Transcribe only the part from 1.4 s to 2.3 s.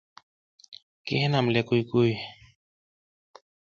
le kuy kuy.